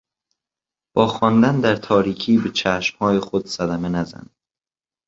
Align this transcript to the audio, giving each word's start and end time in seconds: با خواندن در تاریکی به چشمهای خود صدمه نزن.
با 0.95 1.07
خواندن 1.07 1.59
در 1.61 1.75
تاریکی 1.75 2.37
به 2.37 2.51
چشمهای 2.51 3.19
خود 3.19 3.47
صدمه 3.47 3.89
نزن. 3.89 4.27